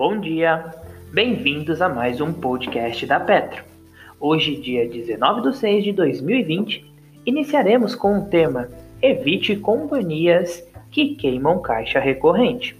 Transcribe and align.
Bom 0.00 0.18
dia, 0.18 0.64
bem-vindos 1.12 1.82
a 1.82 1.86
mais 1.86 2.22
um 2.22 2.32
podcast 2.32 3.04
da 3.04 3.20
Petro. 3.20 3.62
Hoje, 4.18 4.56
dia 4.56 4.88
19 4.88 5.42
de 5.42 5.54
6 5.58 5.84
de 5.84 5.92
2020, 5.92 6.90
iniciaremos 7.26 7.94
com 7.94 8.18
o 8.18 8.24
tema 8.24 8.70
Evite 9.02 9.56
companhias 9.56 10.66
que 10.90 11.16
queimam 11.16 11.60
caixa 11.60 12.00
recorrente. 12.00 12.74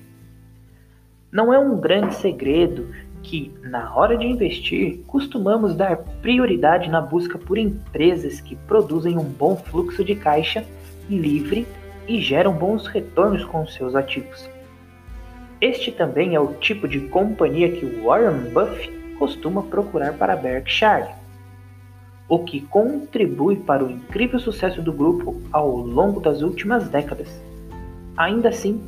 Não 1.30 1.53
é 1.53 1.59
um 1.59 1.79
grande 1.79 2.15
segredo 2.15 2.89
que, 3.23 3.52
na 3.65 3.95
hora 3.95 4.16
de 4.16 4.27
investir, 4.27 5.01
costumamos 5.07 5.75
dar 5.75 5.98
prioridade 6.23 6.89
na 6.89 7.02
busca 7.02 7.37
por 7.37 7.59
empresas 7.59 8.41
que 8.41 8.57
produzem 8.57 9.19
um 9.19 9.25
bom 9.25 9.57
fluxo 9.57 10.02
de 10.02 10.15
caixa 10.15 10.65
livre 11.11 11.66
e 12.09 12.19
geram 12.19 12.55
bons 12.55 12.87
retornos 12.87 13.45
com 13.45 13.66
seus 13.66 13.95
ativos. 13.95 14.48
Este 15.60 15.92
também 15.92 16.34
é 16.34 16.41
o 16.41 16.55
tipo 16.55 16.88
de 16.88 17.00
companhia 17.00 17.70
que 17.70 17.84
Warren 17.84 18.50
Buffett 18.50 18.91
costuma 19.19 19.62
procurar 19.62 20.14
para 20.14 20.34
Berkshire, 20.34 21.10
o 22.27 22.38
que 22.38 22.62
contribui 22.62 23.56
para 23.56 23.84
o 23.84 23.91
incrível 23.91 24.38
sucesso 24.38 24.80
do 24.80 24.91
grupo 24.91 25.38
ao 25.52 25.77
longo 25.77 26.19
das 26.19 26.41
últimas 26.41 26.88
décadas. 26.88 27.28
Ainda 28.16 28.48
assim, 28.48 28.80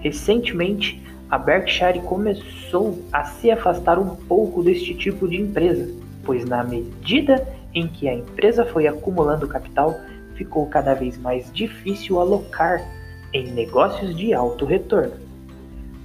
recentemente 0.00 1.02
a 1.28 1.36
Berkshire 1.36 2.00
começou 2.00 2.98
a 3.12 3.24
se 3.24 3.50
afastar 3.50 3.98
um 3.98 4.16
pouco 4.16 4.62
deste 4.62 4.94
tipo 4.94 5.28
de 5.28 5.36
empresa, 5.36 5.92
pois 6.24 6.46
na 6.46 6.64
medida 6.64 7.46
em 7.74 7.86
que 7.86 8.08
a 8.08 8.14
empresa 8.14 8.64
foi 8.64 8.86
acumulando 8.86 9.46
capital, 9.46 9.94
ficou 10.36 10.64
cada 10.68 10.94
vez 10.94 11.18
mais 11.18 11.52
difícil 11.52 12.18
alocar 12.18 12.82
em 13.30 13.52
negócios 13.52 14.16
de 14.16 14.32
alto 14.32 14.64
retorno. 14.64 15.23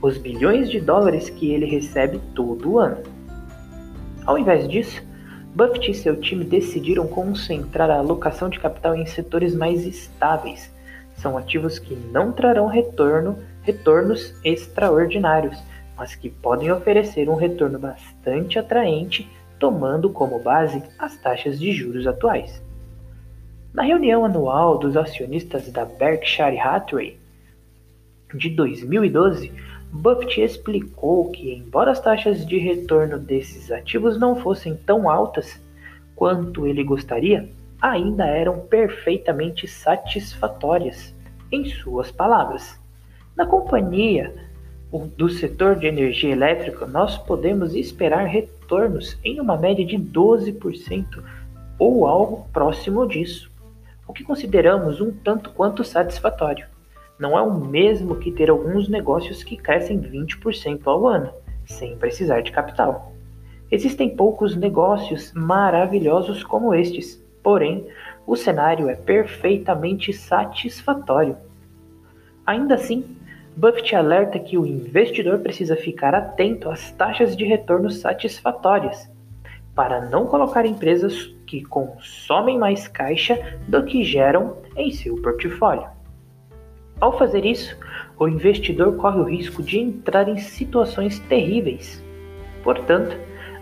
Os 0.02 0.18
bilhões 0.18 0.70
de 0.70 0.80
dólares 0.80 1.30
que 1.30 1.52
ele 1.52 1.66
recebe 1.66 2.22
todo 2.34 2.80
ano. 2.80 3.04
Ao 4.26 4.38
invés 4.38 4.68
disso, 4.68 5.04
Buffett 5.54 5.92
e 5.92 5.94
seu 5.94 6.16
time 6.16 6.46
decidiram 6.46 7.08
concentrar 7.08 7.90
a 7.90 7.98
alocação 7.98 8.50
de 8.50 8.60
capital 8.60 8.96
em 8.96 9.06
setores 9.06 9.54
mais 9.54 9.86
estáveis. 9.86 10.74
São 11.16 11.38
ativos 11.38 11.80
que 11.80 11.96
não 11.96 12.32
trarão 12.32 12.68
retorno, 12.68 13.38
retornos 13.62 14.34
extraordinários, 14.44 15.62
mas 15.98 16.16
que 16.16 16.30
podem 16.30 16.72
oferecer 16.72 17.28
um 17.28 17.36
retorno 17.36 17.78
bastante 17.78 18.58
atraente, 18.58 19.30
tomando 19.60 20.10
como 20.10 20.40
base 20.40 20.82
as 20.98 21.18
taxas 21.18 21.60
de 21.60 21.74
juros 21.74 22.08
atuais. 22.08 22.64
Na 23.74 23.84
reunião 23.84 24.24
anual 24.24 24.78
dos 24.78 24.96
acionistas 24.96 25.70
da 25.70 25.84
Berkshire 25.84 26.58
Hathaway 26.58 27.20
de 28.34 28.50
2012, 28.52 29.52
Buffett 29.92 30.42
explicou 30.42 31.30
que, 31.32 31.54
embora 31.54 31.92
as 31.92 32.00
taxas 32.00 32.46
de 32.46 32.58
retorno 32.58 33.18
desses 33.18 33.72
ativos 33.72 34.20
não 34.20 34.36
fossem 34.36 34.76
tão 34.76 35.10
altas 35.10 35.62
quanto 36.16 36.68
ele 36.68 36.84
gostaria, 36.84 37.50
ainda 37.82 38.26
eram 38.26 38.60
perfeitamente 38.60 39.68
satisfatórias, 39.68 41.16
em 41.52 41.66
suas 41.66 42.12
palavras. 42.12 42.80
Na 43.36 43.46
companhia 43.46 44.34
do 45.18 45.30
setor 45.30 45.76
de 45.76 45.88
energia 45.88 46.32
elétrica, 46.32 46.86
nós 46.86 47.18
podemos 47.18 47.74
esperar 47.74 48.26
retornos 48.26 49.18
em 49.24 49.40
uma 49.40 49.58
média 49.58 49.86
de 49.86 49.98
12% 49.98 51.24
ou 51.80 52.06
algo 52.06 52.48
próximo 52.52 53.08
disso 53.08 53.50
o 54.10 54.14
que 54.14 54.24
consideramos 54.24 55.00
um 55.00 55.12
tanto 55.12 55.52
quanto 55.52 55.84
satisfatório. 55.84 56.66
Não 57.20 57.38
é 57.38 57.42
o 57.42 57.54
mesmo 57.54 58.16
que 58.16 58.32
ter 58.32 58.50
alguns 58.50 58.88
negócios 58.88 59.44
que 59.44 59.58
crescem 59.58 60.00
20% 60.00 60.80
ao 60.86 61.06
ano, 61.06 61.34
sem 61.66 61.98
precisar 61.98 62.40
de 62.40 62.52
capital. 62.54 63.12
Existem 63.70 64.16
poucos 64.16 64.56
negócios 64.56 65.34
maravilhosos 65.34 66.44
como 66.46 66.74
estes, 66.74 67.22
porém, 67.44 67.86
o 68.26 68.38
cenário 68.38 68.90
é 68.90 68.96
perfeitamente 68.96 70.14
satisfatório. 70.14 71.36
Ainda 72.46 72.76
assim, 72.76 73.04
Buffett 73.56 73.96
alerta 73.98 74.40
que 74.40 74.58
o 74.58 74.66
investidor 74.66 75.40
precisa 75.40 75.76
ficar 75.76 76.16
atento 76.16 76.70
às 76.70 76.92
taxas 76.92 77.36
de 77.36 77.44
retorno 77.44 77.92
satisfatórias 77.92 79.12
para 79.76 80.06
não 80.06 80.26
colocar 80.26 80.66
empresas 80.66 81.26
que 81.46 81.64
consomem 81.66 82.58
mais 82.58 82.88
caixa 82.88 83.38
do 83.68 83.84
que 83.84 84.06
geram 84.06 84.56
em 84.78 84.90
seu 84.92 85.22
portfólio. 85.22 85.99
Ao 87.00 87.18
fazer 87.18 87.46
isso, 87.46 87.78
o 88.18 88.28
investidor 88.28 88.98
corre 88.98 89.20
o 89.20 89.24
risco 89.24 89.64
de 89.64 89.80
entrar 89.80 90.28
em 90.28 90.38
situações 90.38 91.20
terríveis. 91.20 92.04
Portanto, 92.62 93.16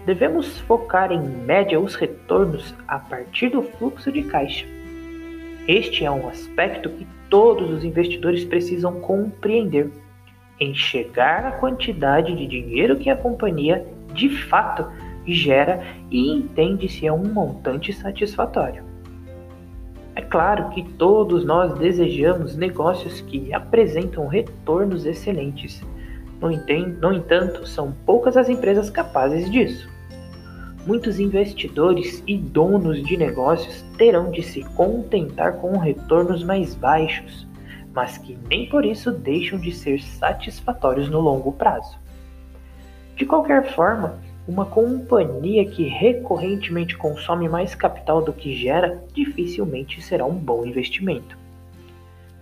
devemos 0.06 0.58
focar 0.62 1.12
em 1.12 1.22
média 1.22 1.80
os 1.80 1.94
retornos 1.94 2.74
a 2.88 2.98
partir 2.98 3.50
do 3.50 3.62
fluxo 3.62 4.12
de 4.12 4.24
caixa. 4.24 4.66
Este 5.68 6.04
é 6.04 6.10
um 6.10 6.28
aspecto 6.28 6.90
que 6.90 7.06
todos 7.30 7.70
os 7.70 7.84
investidores 7.84 8.44
precisam 8.44 9.00
compreender. 9.02 9.92
Enxergar 10.60 11.46
a 11.46 11.52
quantidade 11.52 12.36
de 12.36 12.48
dinheiro 12.48 12.96
que 12.96 13.10
a 13.10 13.16
companhia 13.16 13.86
de 14.14 14.30
fato 14.30 14.88
gera 15.28 15.84
e 16.10 16.32
entende 16.32 16.90
se 16.90 17.06
é 17.06 17.14
um 17.14 17.26
montante 17.26 17.94
satisfatório. 17.94 18.84
É 20.18 20.22
claro 20.22 20.70
que 20.70 20.82
todos 20.82 21.46
nós 21.46 21.78
desejamos 21.78 22.56
negócios 22.56 23.22
que 23.22 23.54
apresentam 23.54 24.26
retornos 24.26 25.06
excelentes. 25.06 25.80
No, 26.42 26.50
no 26.50 27.14
entanto, 27.14 27.68
são 27.68 27.92
poucas 28.04 28.36
as 28.36 28.50
empresas 28.50 28.90
capazes 28.90 29.48
disso. 29.52 29.88
Muitos 30.88 31.20
investidores 31.20 32.24
e 32.26 32.36
donos 32.36 33.04
de 33.04 33.16
negócios 33.16 33.84
terão 33.96 34.32
de 34.32 34.42
se 34.42 34.64
contentar 34.74 35.58
com 35.58 35.78
retornos 35.78 36.44
mais 36.44 36.74
baixos, 36.74 37.48
mas 37.94 38.18
que 38.18 38.36
nem 38.50 38.68
por 38.68 38.84
isso 38.84 39.12
deixam 39.12 39.60
de 39.60 39.72
ser 39.72 40.02
satisfatórios 40.02 41.12
no 41.12 41.20
longo 41.20 41.52
prazo. 41.52 41.96
De 43.16 43.24
qualquer 43.24 43.72
forma, 43.76 44.18
uma 44.48 44.66
companhia 44.66 45.66
que 45.66 45.84
recorrentemente 45.84 46.98
consome 46.98 47.50
mais 47.50 47.76
capital 47.76 48.22
do 48.22 48.32
que 48.32 48.56
gera 48.56 49.04
dificilmente 49.14 50.02
será 50.02 50.26
um 50.26 50.36
bom 50.36 50.66
investimento. 50.66 51.38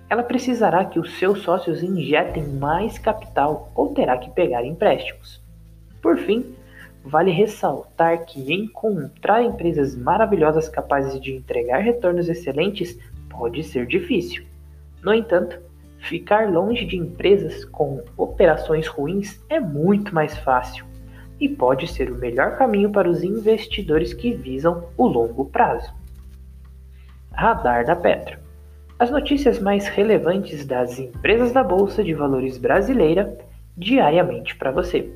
Ela 0.07 0.21
precisará 0.21 0.85
que 0.85 0.99
os 0.99 1.17
seus 1.17 1.41
sócios 1.41 1.81
injetem 1.81 2.47
mais 2.47 2.99
capital 2.99 3.71
ou 3.73 3.91
terá 3.91 4.17
que 4.19 4.29
pegar 4.29 4.63
empréstimos. 4.63 5.41
Por 5.99 6.15
fim, 6.19 6.53
vale 7.03 7.31
ressaltar 7.31 8.23
que 8.23 8.53
encontrar 8.53 9.43
empresas 9.43 9.95
maravilhosas 9.95 10.69
capazes 10.69 11.19
de 11.19 11.33
entregar 11.33 11.79
retornos 11.79 12.29
excelentes 12.29 12.99
pode 13.31 13.63
ser 13.63 13.87
difícil. 13.87 14.45
No 15.01 15.11
entanto, 15.11 15.59
ficar 15.97 16.51
longe 16.51 16.85
de 16.85 16.97
empresas 16.97 17.65
com 17.65 18.03
operações 18.15 18.85
ruins 18.85 19.43
é 19.49 19.59
muito 19.59 20.13
mais 20.13 20.37
fácil 20.37 20.85
e 21.39 21.49
pode 21.49 21.87
ser 21.87 22.11
o 22.11 22.17
melhor 22.17 22.57
caminho 22.57 22.91
para 22.91 23.09
os 23.09 23.23
investidores 23.23 24.13
que 24.13 24.33
visam 24.33 24.89
o 24.97 25.07
longo 25.07 25.45
prazo. 25.45 25.93
Radar 27.31 27.85
da 27.85 27.95
Petro. 27.95 28.39
As 28.97 29.11
notícias 29.11 29.59
mais 29.59 29.87
relevantes 29.87 30.65
das 30.65 30.97
empresas 30.97 31.51
da 31.51 31.63
Bolsa 31.63 32.03
de 32.03 32.13
Valores 32.13 32.57
brasileira 32.57 33.37
diariamente 33.77 34.55
para 34.55 34.71
você. 34.71 35.11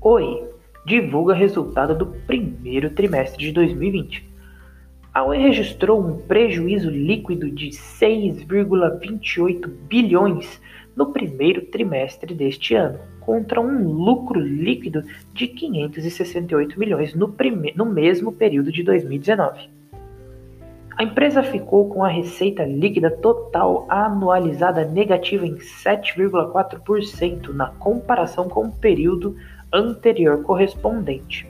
Oi 0.00 0.48
divulga 0.86 1.34
resultado 1.34 1.98
do 1.98 2.06
primeiro 2.06 2.90
trimestre 2.90 3.44
de 3.46 3.50
2020. 3.50 4.24
A 5.12 5.24
Oi 5.24 5.38
registrou 5.38 6.00
um 6.00 6.18
prejuízo 6.18 6.88
líquido 6.88 7.50
de 7.50 7.70
6,28 7.70 9.66
bilhões 9.66 10.60
no 10.96 11.12
primeiro 11.12 11.66
trimestre 11.66 12.34
deste 12.34 12.74
ano, 12.74 12.98
contra 13.20 13.60
um 13.60 13.86
lucro 13.86 14.40
líquido 14.40 15.04
de 15.34 15.46
568 15.46 16.80
milhões 16.80 17.14
no, 17.14 17.36
no 17.74 17.84
mesmo 17.84 18.32
período 18.32 18.72
de 18.72 18.82
2019. 18.82 19.68
A 20.96 21.02
empresa 21.02 21.42
ficou 21.42 21.90
com 21.90 22.02
a 22.02 22.08
receita 22.08 22.64
líquida 22.64 23.10
total 23.10 23.84
anualizada 23.90 24.82
negativa 24.86 25.46
em 25.46 25.56
7,4% 25.56 27.48
na 27.48 27.66
comparação 27.72 28.48
com 28.48 28.68
o 28.68 28.72
período 28.72 29.36
anterior 29.70 30.42
correspondente. 30.42 31.46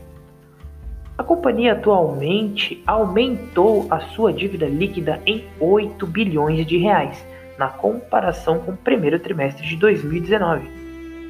A 1.16 1.22
companhia 1.22 1.74
atualmente 1.74 2.82
aumentou 2.86 3.86
a 3.88 4.00
sua 4.00 4.32
dívida 4.32 4.66
líquida 4.66 5.22
em 5.24 5.44
8 5.60 6.04
bilhões 6.08 6.66
de 6.66 6.76
reais 6.78 7.24
na 7.58 7.68
comparação 7.68 8.58
com 8.58 8.72
o 8.72 8.76
primeiro 8.76 9.18
trimestre 9.18 9.66
de 9.66 9.76
2019, 9.76 10.68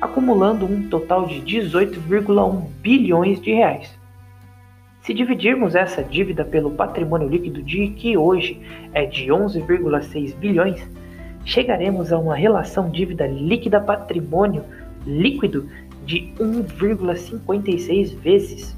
acumulando 0.01 0.67
um 0.67 0.89
total 0.89 1.27
de 1.27 1.41
18,1 1.41 2.67
bilhões 2.81 3.41
de 3.41 3.53
reais. 3.53 3.97
Se 5.03 5.15
dividirmos 5.15 5.77
essa 5.77 6.03
dívida 6.03 6.45
pelo 6.45 6.73
patrimônio 6.73 7.29
líquido 7.29 7.63
de 7.63 7.91
que 7.91 8.17
hoje 8.17 8.61
é 8.93 9.07
de 9.07 9.27
11,6 9.27 10.35
bilhões, 10.35 10.85
chegaremos 11.45 12.13
a 12.13 12.19
uma 12.19 12.35
relação 12.35 12.91
dívida 12.91 13.25
líquida 13.27 13.81
patrimônio 13.81 14.65
líquido 15.07 15.71
de 16.05 16.33
1,56 16.41 18.19
vezes. 18.19 18.77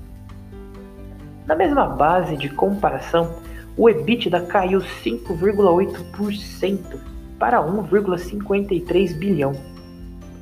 Na 1.47 1.55
mesma 1.55 1.87
base 1.87 2.37
de 2.37 2.51
comparação, 2.51 3.37
o 3.75 3.89
EBITDA 3.89 4.43
caiu 4.43 4.81
5,8% 4.81 7.18
para 7.39 7.63
1,53 7.63 9.15
bilhão. 9.15 9.55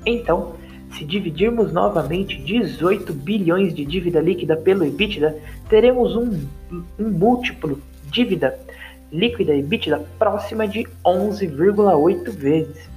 Então, 0.05 0.55
se 0.93 1.05
dividirmos 1.05 1.73
novamente 1.73 2.41
18 2.41 3.13
bilhões 3.13 3.75
de 3.75 3.85
dívida 3.85 4.21
líquida 4.21 4.57
pelo 4.57 4.85
EBITDA, 4.85 5.37
teremos 5.69 6.17
um, 6.17 6.41
um 6.99 7.11
múltiplo 7.11 7.81
dívida 8.11 8.59
líquida 9.13 9.55
EBITDA 9.55 10.05
próxima 10.19 10.67
de 10.67 10.85
11,8 11.05 12.31
vezes. 12.31 12.89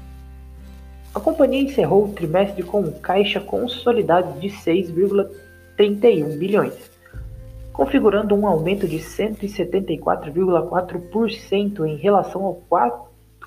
A 1.14 1.20
companhia 1.20 1.62
encerrou 1.64 2.06
o 2.06 2.14
trimestre 2.14 2.64
com 2.64 2.80
um 2.82 2.92
caixa 2.92 3.40
consolidado 3.40 4.40
de 4.40 4.50
6,31 4.50 6.38
bilhões, 6.38 6.74
configurando 7.74 8.36
um 8.36 8.48
aumento 8.48 8.88
de 8.88 9.00
174,4% 9.00 11.86
em 11.86 11.96
relação 11.96 12.46
ao 12.46 12.56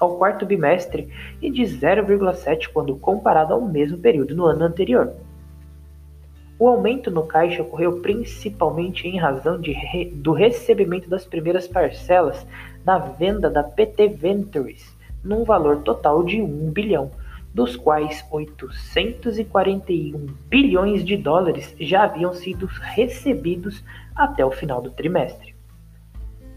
ao 0.03 0.17
quarto 0.17 0.45
bimestre 0.45 1.09
e 1.41 1.49
de 1.49 1.63
0,7% 1.63 2.69
quando 2.73 2.97
comparado 2.97 3.55
ao 3.55 3.61
mesmo 3.61 3.97
período 3.99 4.35
no 4.35 4.47
ano 4.47 4.65
anterior. 4.65 5.13
O 6.59 6.67
aumento 6.69 7.09
no 7.11 7.23
caixa 7.23 7.63
ocorreu 7.63 8.01
principalmente 8.01 9.07
em 9.07 9.17
razão 9.17 9.61
re... 9.61 10.07
do 10.13 10.33
recebimento 10.33 11.09
das 11.09 11.25
primeiras 11.25 11.69
parcelas 11.69 12.45
da 12.85 12.99
venda 12.99 13.49
da 13.49 13.63
PT 13.63 14.09
Ventures, 14.09 14.93
num 15.23 15.45
valor 15.45 15.83
total 15.83 16.25
de 16.25 16.43
1 16.43 16.71
bilhão, 16.73 17.13
dos 17.55 17.77
quais 17.77 18.25
841 18.31 20.27
bilhões 20.49 21.05
de 21.05 21.17
dólares 21.17 21.77
já 21.79 22.03
haviam 22.05 22.33
sido 22.33 22.67
recebidos 22.67 23.85
até 24.17 24.45
o 24.45 24.51
final 24.51 24.83
do 24.83 24.91
trimestre. 24.91 25.55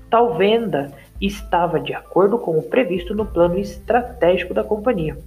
Tal 0.09 0.35
venda 0.35 0.91
estava 1.19 1.79
de 1.79 1.93
acordo 1.93 2.37
com 2.37 2.57
o 2.57 2.63
previsto 2.63 3.13
no 3.13 3.25
plano 3.25 3.57
estratégico 3.57 4.53
da 4.53 4.63
companhia. 4.63 5.17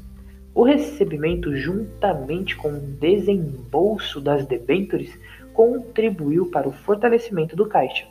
O 0.55 0.63
recebimento, 0.63 1.57
juntamente 1.57 2.57
com 2.57 2.69
o 2.69 2.81
desembolso 2.81 4.21
das 4.21 4.45
debêntures, 4.47 5.17
contribuiu 5.55 6.47
para 6.47 6.69
o 6.69 6.73
fortalecimento 6.73 7.55
do 7.55 7.67
caixa, 7.67 8.07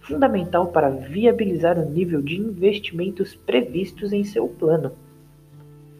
fundamental 0.00 0.68
para 0.68 0.90
viabilizar 0.90 1.78
o 1.78 1.88
nível 1.88 2.20
de 2.20 2.36
investimentos 2.36 3.34
previstos 3.34 4.12
em 4.12 4.24
seu 4.24 4.48
plano. 4.48 4.92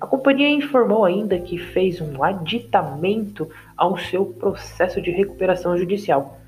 A 0.00 0.06
companhia 0.06 0.48
informou 0.50 1.04
ainda 1.04 1.38
que 1.38 1.56
fez 1.56 2.00
um 2.00 2.22
aditamento 2.22 3.48
ao 3.76 3.96
seu 3.96 4.26
processo 4.26 5.00
de 5.00 5.10
recuperação 5.10 5.78
judicial 5.78 6.38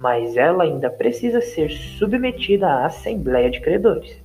mas 0.00 0.34
ela 0.34 0.64
ainda 0.64 0.88
precisa 0.88 1.42
ser 1.42 1.70
submetida 1.70 2.66
à 2.66 2.86
Assembleia 2.86 3.50
de 3.50 3.60
Credores. 3.60 4.16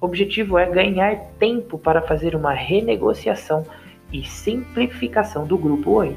O 0.00 0.06
objetivo 0.06 0.58
é 0.58 0.64
ganhar 0.64 1.16
tempo 1.38 1.78
para 1.78 2.00
fazer 2.00 2.34
uma 2.34 2.54
renegociação 2.54 3.62
e 4.10 4.24
simplificação 4.24 5.46
do 5.46 5.58
Grupo 5.58 5.90
Oi, 5.90 6.16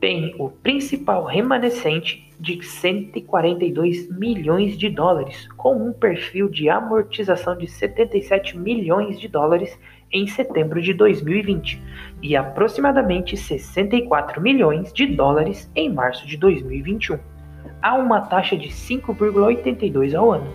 tem 0.00 0.34
o 0.38 0.50
principal 0.50 1.24
remanescente 1.24 2.30
de 2.38 2.62
142 2.62 4.10
milhões 4.10 4.76
de 4.76 4.90
dólares, 4.90 5.48
com 5.56 5.74
um 5.74 5.92
perfil 5.92 6.48
de 6.48 6.68
amortização 6.68 7.56
de 7.56 7.66
77 7.66 8.58
milhões 8.58 9.18
de 9.18 9.26
dólares 9.26 9.78
em 10.12 10.26
setembro 10.26 10.80
de 10.80 10.92
2020 10.92 11.82
e 12.22 12.36
aproximadamente 12.36 13.36
64 13.36 14.40
milhões 14.40 14.92
de 14.92 15.06
dólares 15.06 15.70
em 15.74 15.92
março 15.92 16.26
de 16.26 16.36
2021, 16.36 17.18
a 17.82 17.94
uma 17.94 18.20
taxa 18.20 18.56
de 18.56 18.68
5,82 18.68 20.14
ao 20.14 20.32
ano. 20.32 20.52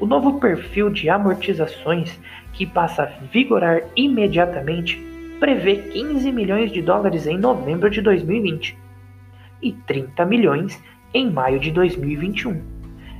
O 0.00 0.06
novo 0.06 0.40
perfil 0.40 0.90
de 0.90 1.08
amortizações, 1.08 2.18
que 2.52 2.66
passa 2.66 3.04
a 3.04 3.06
vigorar 3.06 3.82
imediatamente, 3.94 5.11
prevê 5.42 5.74
15 5.74 6.30
milhões 6.30 6.70
de 6.70 6.80
dólares 6.80 7.26
em 7.26 7.36
novembro 7.36 7.90
de 7.90 8.00
2020 8.00 8.78
e 9.60 9.72
30 9.72 10.24
milhões 10.24 10.80
em 11.12 11.28
maio 11.28 11.58
de 11.58 11.72
2021 11.72 12.62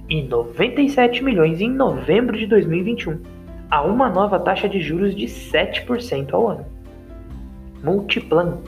e 0.08 0.22
97 0.22 1.24
milhões 1.24 1.60
em 1.60 1.68
novembro 1.68 2.38
de 2.38 2.46
2021, 2.46 3.18
a 3.68 3.82
uma 3.82 4.08
nova 4.08 4.38
taxa 4.38 4.68
de 4.68 4.80
juros 4.80 5.16
de 5.16 5.24
7% 5.24 6.32
ao 6.32 6.48
ano. 6.48 6.64
Multiplan. 7.82 8.58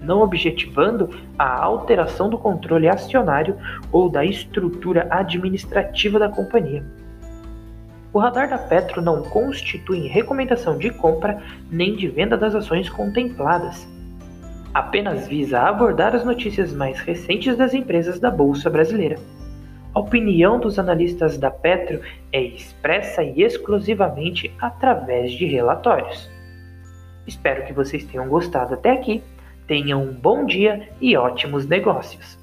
não 0.00 0.22
objetivando 0.22 1.10
a 1.36 1.60
alteração 1.60 2.30
do 2.30 2.38
controle 2.38 2.88
acionário 2.88 3.56
ou 3.90 4.08
da 4.08 4.24
estrutura 4.24 5.08
administrativa 5.10 6.20
da 6.20 6.28
companhia. 6.28 6.84
O 8.12 8.20
radar 8.20 8.48
da 8.48 8.58
Petro 8.58 9.02
não 9.02 9.22
constitui 9.22 10.06
recomendação 10.06 10.78
de 10.78 10.90
compra 10.90 11.42
nem 11.68 11.96
de 11.96 12.06
venda 12.06 12.36
das 12.36 12.54
ações 12.54 12.88
contempladas. 12.88 13.88
Apenas 14.72 15.26
visa 15.26 15.60
abordar 15.60 16.14
as 16.14 16.24
notícias 16.24 16.72
mais 16.72 17.00
recentes 17.00 17.56
das 17.56 17.74
empresas 17.74 18.20
da 18.20 18.30
Bolsa 18.30 18.70
Brasileira. 18.70 19.16
A 19.94 20.00
opinião 20.00 20.58
dos 20.58 20.78
analistas 20.78 21.36
da 21.36 21.50
Petro 21.50 22.00
é 22.32 22.40
expressa 22.40 23.22
e 23.22 23.42
exclusivamente 23.42 24.50
através 24.58 25.32
de 25.32 25.44
relatórios. 25.44 26.30
Espero 27.26 27.66
que 27.66 27.74
vocês 27.74 28.04
tenham 28.04 28.26
gostado 28.26 28.72
até 28.72 28.90
aqui. 28.90 29.22
Tenham 29.66 30.02
um 30.02 30.12
bom 30.12 30.46
dia 30.46 30.88
e 31.00 31.14
ótimos 31.14 31.66
negócios! 31.66 32.41